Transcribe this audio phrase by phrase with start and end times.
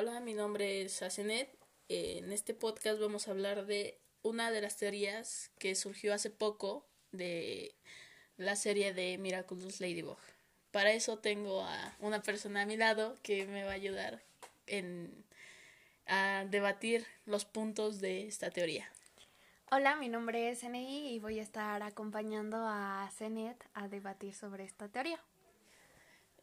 [0.00, 1.50] Hola, mi nombre es Asenet.
[1.88, 6.86] En este podcast vamos a hablar de una de las teorías que surgió hace poco
[7.10, 7.74] de
[8.36, 10.16] la serie de Miraculous Ladybug.
[10.70, 14.22] Para eso tengo a una persona a mi lado que me va a ayudar
[14.68, 15.24] en,
[16.06, 18.88] a debatir los puntos de esta teoría.
[19.72, 24.62] Hola, mi nombre es NI y voy a estar acompañando a Zenet a debatir sobre
[24.62, 25.20] esta teoría.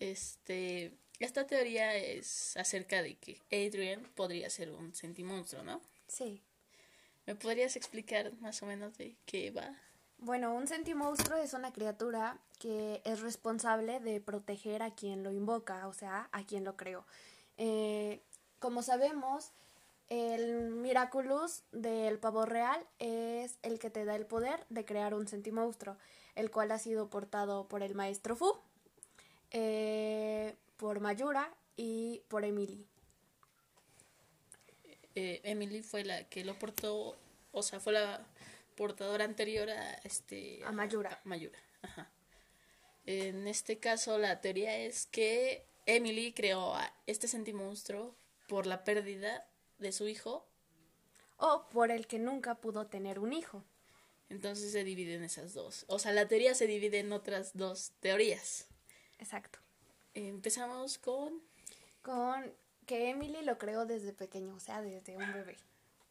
[0.00, 5.80] Este, esta teoría es acerca de que Adrian podría ser un sentimonstruo, ¿no?
[6.08, 6.42] Sí.
[7.26, 9.76] ¿Me podrías explicar más o menos de qué va?
[10.18, 15.88] Bueno, un sentimonstruo es una criatura que es responsable de proteger a quien lo invoca,
[15.88, 17.04] o sea, a quien lo creó.
[17.56, 18.20] Eh,
[18.58, 19.50] como sabemos,
[20.08, 25.26] el Miraculous del pavo real es el que te da el poder de crear un
[25.26, 25.96] sentimonstruo,
[26.34, 28.56] el cual ha sido portado por el maestro Fu,
[29.50, 30.11] eh,
[30.82, 32.84] por Mayura y por Emily.
[35.14, 37.16] Eh, Emily fue la que lo portó,
[37.52, 38.26] o sea, fue la
[38.76, 41.10] portadora anterior a este A Mayura.
[41.12, 41.56] a Mayura.
[41.82, 42.10] Ajá.
[43.06, 48.16] En este caso la teoría es que Emily creó a este sentimonstruo
[48.48, 49.46] por la pérdida
[49.78, 50.48] de su hijo,
[51.36, 53.64] O por el que nunca pudo tener un hijo.
[54.30, 55.84] entonces se divide en esas dos.
[55.86, 58.66] O sea, la teoría se divide en otras dos teorías.
[59.20, 59.60] Exacto.
[60.14, 61.40] Empezamos con
[62.02, 62.52] Con
[62.86, 65.56] que Emily lo creó desde pequeño, o sea, desde un bebé.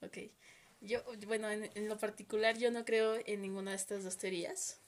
[0.01, 0.17] Ok.
[0.79, 4.79] Yo, bueno, en, en lo particular yo no creo en ninguna de estas dos teorías,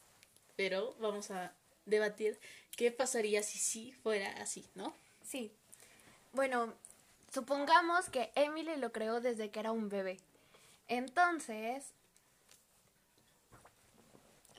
[0.56, 1.53] pero vamos a
[1.86, 2.39] debatir
[2.75, 4.95] qué pasaría si sí fuera así, ¿no?
[5.23, 5.52] Sí.
[6.31, 6.73] Bueno,
[7.31, 10.19] supongamos que Emily lo creó desde que era un bebé.
[10.88, 11.94] Entonces,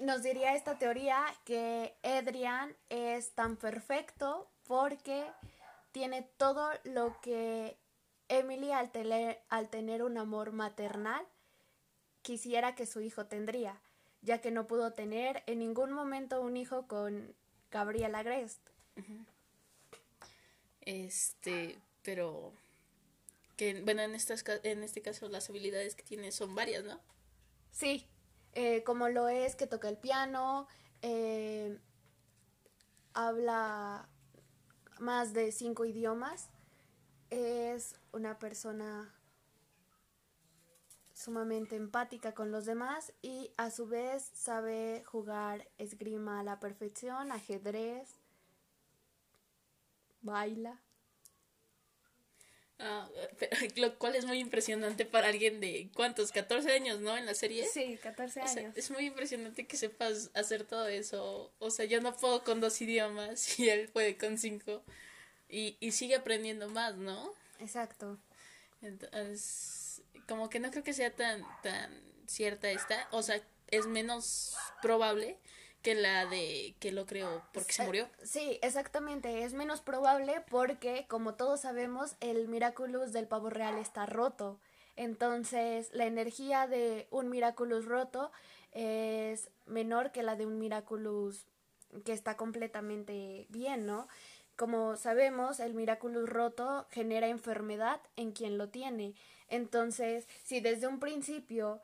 [0.01, 5.25] nos diría esta teoría que Adrian es tan perfecto porque
[5.93, 7.77] tiene todo lo que
[8.29, 11.25] Emily al, tele- al tener un amor maternal
[12.23, 13.81] quisiera que su hijo tendría,
[14.23, 17.35] ya que no pudo tener en ningún momento un hijo con
[17.71, 18.61] Gabriela Grest.
[20.81, 22.53] Este, pero
[23.57, 27.01] que bueno, en estas en este caso las habilidades que tiene son varias, ¿no?
[27.71, 28.07] Sí,
[28.55, 30.67] eh, como lo es que toca el piano,
[31.03, 31.79] eh,
[33.13, 34.09] habla
[34.99, 36.51] más de cinco idiomas,
[37.31, 39.13] es una persona
[41.15, 47.33] sumamente empática con los demás y a su vez sabe jugar esgrima a la perfección,
[47.33, 48.21] ajedrez,
[50.21, 50.81] baila.
[52.79, 53.09] Ah,
[53.39, 57.17] pero, lo cual es muy impresionante para alguien de cuántos, 14 años, ¿no?
[57.17, 57.67] En la serie.
[57.67, 58.77] Sí, 14 O sea, años.
[58.77, 61.53] es muy impresionante que sepas hacer todo eso.
[61.59, 64.83] O sea, yo no puedo con dos idiomas y él puede con cinco.
[65.49, 67.33] Y, y sigue aprendiendo más, ¿no?
[67.61, 68.19] Exacto.
[68.83, 71.93] Entonces, como que no creo que sea tan, tan
[72.27, 73.09] cierta esta.
[73.13, 73.41] O sea,
[73.71, 75.39] es menos probable
[75.85, 78.09] que la de que lo creo porque se murió.
[78.23, 79.45] Sí, exactamente.
[79.45, 84.59] Es menos probable porque, como todos sabemos, el Miraculous del pavo real está roto.
[84.97, 88.33] Entonces, la energía de un Miraculous roto
[88.73, 91.45] es menor que la de un Miraculous
[92.05, 94.09] que está completamente bien, ¿no?
[94.57, 99.15] Como sabemos, el Miraculous roto genera enfermedad en quien lo tiene.
[99.49, 101.83] Entonces, si desde un principio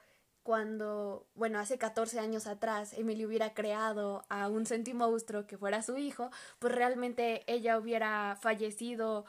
[0.50, 5.96] cuando, bueno, hace 14 años atrás, Emily hubiera creado a un sentimonstruo que fuera su
[5.96, 9.26] hijo, pues realmente ella hubiera fallecido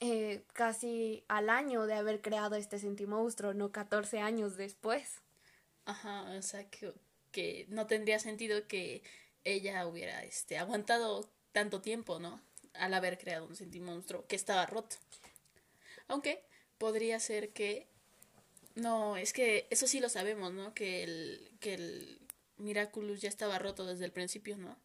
[0.00, 5.20] eh, casi al año de haber creado este sentimonstruo, no 14 años después.
[5.84, 9.04] Ajá, o sea, que, no tendría sentido que
[9.44, 12.40] ella hubiera este, aguantado tanto tiempo, ¿no?
[12.74, 14.96] Al haber creado un sentimonstruo que estaba roto.
[16.08, 16.42] Aunque
[16.76, 17.86] podría ser que...
[18.74, 20.74] No, es que eso sí lo sabemos, ¿no?
[20.74, 22.20] Que el, que el
[22.56, 24.76] Miraculous ya estaba roto desde el principio, ¿no?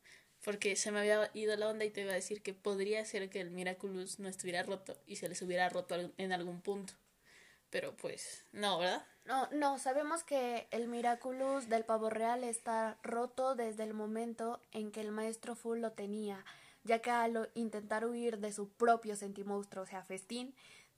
[0.44, 3.30] Porque se me había ido la onda y te iba a decir que podría ser
[3.30, 6.94] que el Miraculous no estuviera roto y se les hubiera roto en algún punto.
[7.70, 9.06] Pero pues, no, ¿verdad?
[9.26, 14.92] No, no, sabemos que el Miraculous del pavo real está roto desde el momento en
[14.92, 16.46] que el maestro Full lo tenía,
[16.84, 20.54] ya que al intentar huir de su propio sentimonstruo, o sea, Festín,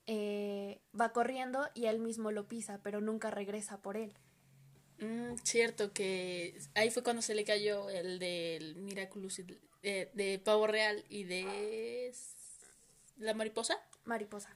[0.07, 4.13] eh, va corriendo y él mismo lo pisa, pero nunca regresa por él.
[4.99, 10.39] Mm, cierto que ahí fue cuando se le cayó el del Miraculous de, eh, de
[10.39, 12.11] Pavo Real y de
[13.17, 13.77] la mariposa.
[14.05, 14.55] Mariposa.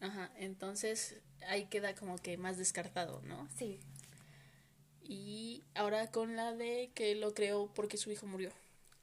[0.00, 1.16] Ajá, entonces
[1.48, 3.48] ahí queda como que más descartado, ¿no?
[3.48, 3.80] Sí,
[5.02, 8.50] Y ahora con la de que lo creó porque su hijo murió.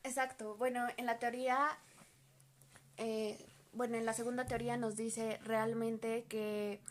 [0.04, 0.56] exacto.
[0.57, 1.78] Bueno, en la teoría,
[2.98, 3.46] eh,
[3.79, 6.81] bueno, en la segunda teoría nos dice realmente que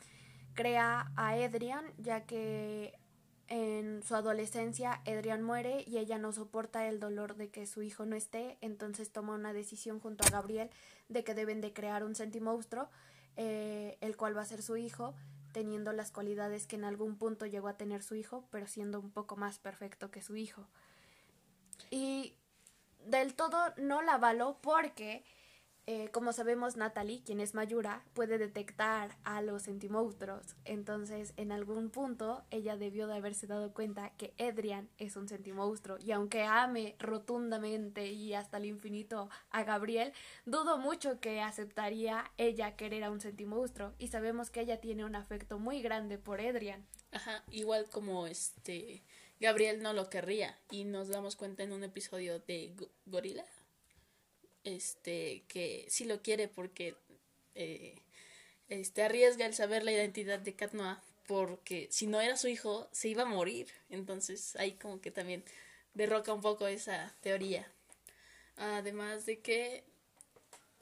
[0.55, 2.99] crea a Edrian, ya que
[3.47, 8.07] en su adolescencia Edrian muere y ella no soporta el dolor de que su hijo
[8.07, 10.71] no esté, entonces toma una decisión junto a Gabriel
[11.11, 12.89] de que deben de crear un sentimonstruo,
[13.37, 15.15] eh, el cual va a ser su hijo,
[15.53, 19.11] teniendo las cualidades que en algún punto llegó a tener su hijo, pero siendo un
[19.11, 20.67] poco más perfecto que su hijo.
[21.91, 22.35] Y
[23.05, 25.23] del todo no la avalo porque
[25.91, 30.55] eh, como sabemos, Natalie, quien es Mayura, puede detectar a los sentimonstruos.
[30.67, 35.97] Entonces, en algún punto, ella debió de haberse dado cuenta que Edrian es un sentimonstruo.
[35.99, 40.13] Y aunque ame rotundamente y hasta el infinito a Gabriel,
[40.45, 43.95] dudo mucho que aceptaría ella querer a un sentimonstruo.
[43.97, 46.87] Y sabemos que ella tiene un afecto muy grande por Edrian.
[47.13, 49.03] Ajá, igual como este
[49.41, 50.59] Gabriel no lo querría.
[50.71, 52.77] Y nos damos cuenta en un episodio de
[53.07, 53.47] Gorila
[54.65, 56.97] este, que sí lo quiere porque
[57.55, 57.97] eh,
[58.69, 60.73] este, arriesga el saber la identidad de Cat
[61.27, 63.69] porque si no era su hijo se iba a morir.
[63.91, 65.45] Entonces ahí como que también
[65.95, 67.71] derroca un poco esa teoría.
[68.57, 69.85] Además de que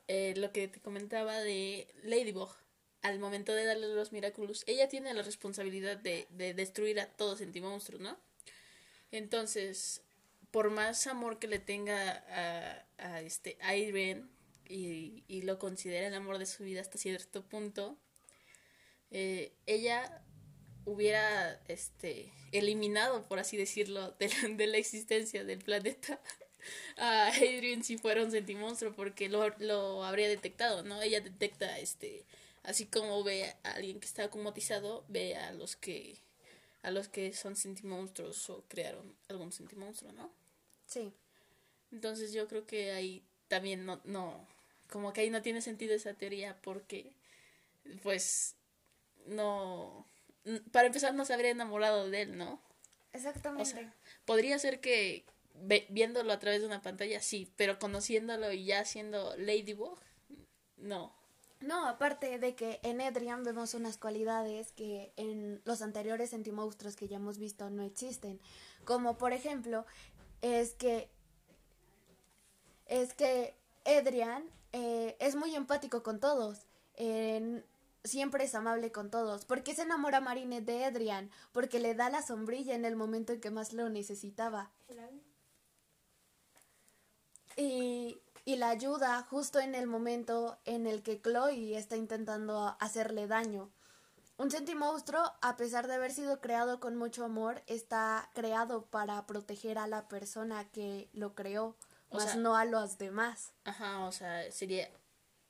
[0.09, 2.51] eh, lo que te comentaba de Ladybug,
[3.03, 7.37] al momento de darle los Miraculous, ella tiene la responsabilidad de, de destruir a todo
[7.37, 8.17] Sentimonstruo, ¿no?
[9.11, 10.03] Entonces,
[10.51, 14.25] por más amor que le tenga a, a este Irene
[14.69, 17.97] y, y, lo considera el amor de su vida hasta cierto punto,
[19.11, 20.23] eh, ella
[20.85, 26.21] hubiera este eliminado, por así decirlo, de la, de la existencia del planeta
[26.97, 31.01] a Adrian si fuera un sentimonstruo porque lo, lo habría detectado, ¿no?
[31.03, 32.25] Ella detecta este
[32.65, 36.17] así como ve a alguien que está acomotizado, ve a los que
[36.83, 40.31] a los que son sentimonstruos o crearon algún sentimonstruo, ¿no?
[40.87, 41.13] Sí.
[41.97, 44.47] Entonces yo creo que ahí también no, no,
[44.91, 47.11] como que ahí no tiene sentido esa teoría porque,
[48.03, 48.55] pues,
[49.25, 50.05] no,
[50.73, 52.61] para empezar no se habría enamorado de él, ¿no?
[53.15, 53.91] Exactamente.
[54.27, 55.25] podría ser que
[55.89, 59.99] viéndolo a través de una pantalla, sí, pero conociéndolo y ya siendo Ladybug,
[60.77, 61.15] no.
[61.61, 67.09] No, aparte de que en Edrian vemos unas cualidades que en los anteriores sentimonstruos que
[67.09, 68.39] ya hemos visto no existen.
[68.85, 69.87] Como por ejemplo,
[70.43, 71.09] es que
[72.87, 73.55] es que
[73.85, 76.67] Edrian eh, es muy empático con todos.
[78.05, 79.45] siempre es amable con todos.
[79.45, 81.31] ¿Por qué se enamora Marinette de Edrian?
[81.53, 84.71] Porque le da la sombrilla en el momento en que más lo necesitaba.
[87.57, 93.27] Y, y la ayuda justo en el momento en el que Chloe está intentando hacerle
[93.27, 93.71] daño.
[94.39, 99.79] Un sentimonstruo, a pesar de haber sido creado con mucho amor, está creado para proteger
[99.79, 101.75] a la persona que lo creó,
[102.11, 103.53] más no a los demás.
[103.65, 104.91] Ajá, o sea, sería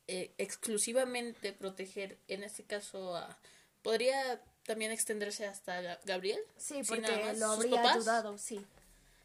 [0.07, 3.39] eh, exclusivamente proteger, en este caso, a...
[3.83, 6.41] ¿Podría también extenderse hasta Gabriel?
[6.57, 8.65] Sí, porque lo habría ayudado, sí.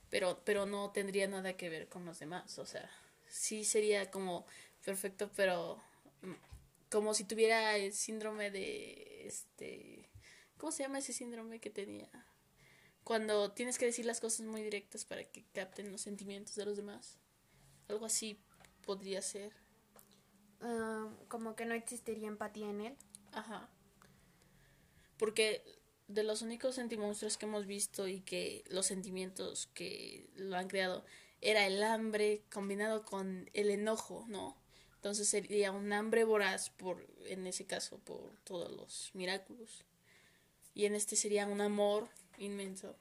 [0.09, 2.89] Pero, pero no tendría nada que ver con los demás, o sea,
[3.29, 4.45] sí sería como
[4.83, 5.81] perfecto, pero
[6.21, 6.33] mm,
[6.89, 10.09] como si tuviera el síndrome de este,
[10.57, 12.09] ¿cómo se llama ese síndrome que tenía?
[13.03, 16.77] Cuando tienes que decir las cosas muy directas para que capten los sentimientos de los
[16.77, 17.17] demás.
[17.91, 18.39] Algo así
[18.85, 19.51] podría ser.
[20.61, 22.97] Ah, como que no existiría empatía en él.
[23.33, 23.69] Ajá.
[25.17, 25.61] Porque
[26.07, 31.03] de los únicos sentimonstruos que hemos visto y que los sentimientos que lo han creado
[31.41, 34.55] era el hambre combinado con el enojo, ¿no?
[34.95, 39.83] Entonces sería un hambre voraz por, en ese caso, por todos los milagros.
[40.73, 42.07] Y en este sería un amor
[42.37, 42.95] inmenso.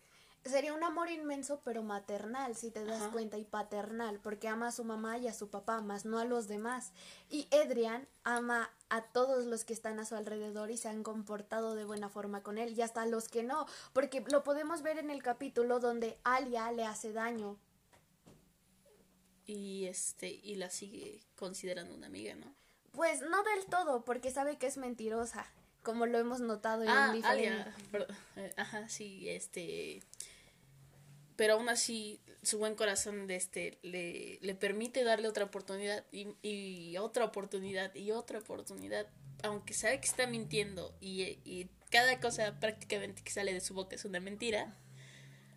[0.44, 4.73] Sería un amor inmenso, pero maternal, si te das cuenta, y paternal, porque ama a
[4.73, 6.92] su mamá y a su papá, más no a los demás.
[7.28, 11.75] Y Edrian ama a todos los que están a su alrededor y se han comportado
[11.75, 15.11] de buena forma con él, y hasta los que no, porque lo podemos ver en
[15.11, 17.59] el capítulo donde Alia le hace daño
[19.47, 22.54] y este y la sigue considerando una amiga, ¿no?
[22.92, 25.47] Pues no del todo, porque sabe que es mentirosa,
[25.82, 27.75] como lo hemos notado en ah, Alia,
[28.37, 30.02] eh, ajá, sí, este
[31.40, 36.37] pero aún así su buen corazón de este le, le permite darle otra oportunidad y,
[36.42, 39.06] y otra oportunidad y otra oportunidad,
[39.42, 43.97] aunque sabe que está mintiendo y, y cada cosa prácticamente que sale de su boca
[43.97, 44.76] es una mentira,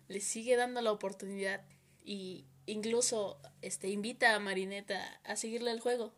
[0.08, 1.60] le sigue dando la oportunidad
[2.02, 6.14] y, incluso este invita a Marineta a seguirle el juego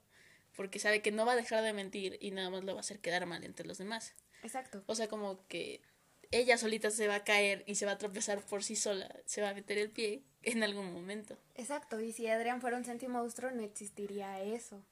[0.54, 2.82] porque sabe que no va a dejar de mentir y nada más lo va a
[2.82, 4.14] hacer quedar mal entre los demás.
[4.44, 4.84] Exacto.
[4.86, 5.82] O sea, como que
[6.30, 9.42] ella solita se va a caer y se va a tropezar por sí sola, se
[9.42, 11.36] va a meter el pie en algún momento.
[11.54, 14.82] Exacto, y si Adrián fuera un monstruo no existiría eso.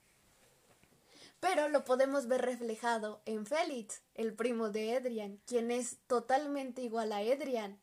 [1.40, 7.12] Pero lo podemos ver reflejado en Félix, el primo de Edrian, quien es totalmente igual
[7.12, 7.78] a Edrian.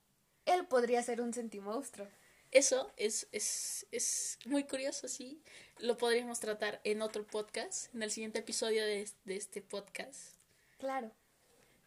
[0.46, 2.08] Él podría ser un sentimonstruo.
[2.50, 5.41] Eso es, es, es muy curioso, sí.
[5.77, 10.36] Lo podríamos tratar en otro podcast, en el siguiente episodio de, de este podcast.
[10.79, 11.12] Claro.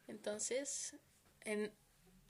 [0.06, 0.94] Entonces,
[1.44, 1.72] en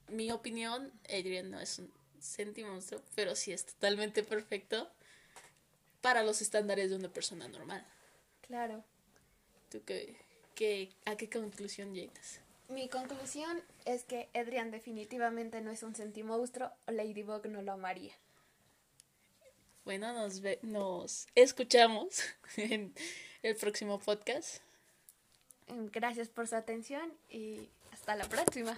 [0.09, 4.91] mi opinión, Adrian no es un sentimonstruo, pero sí es totalmente perfecto
[6.01, 7.87] para los estándares de una persona normal.
[8.43, 8.85] Claro.
[9.71, 10.17] ¿Tú qué,
[10.55, 12.41] qué, a qué conclusión llegas?
[12.69, 18.15] Mi conclusión es que Adrian definitivamente no es un sentimonstruo o Ladybug no lo amaría.
[19.85, 22.23] Bueno, nos, ve, nos escuchamos
[22.57, 22.95] en
[23.43, 24.63] el próximo podcast.
[25.69, 28.77] Gracias por su atención y hasta la próxima.